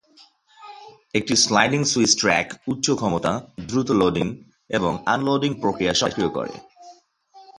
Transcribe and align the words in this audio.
একটি 1.13 1.33
sliding 1.43 1.81
switch 1.91 2.11
track 2.21 2.47
উচ্চ 2.67 2.85
ক্ষমতা, 2.99 3.31
দ্রুত 3.69 3.89
লোডিং 4.01 4.27
এবং 4.69 4.91
আনলোডিং 5.05 5.51
প্রক্রিয়া 5.61 5.93
সক্রিয় 6.01 6.29
করে। 6.37 6.53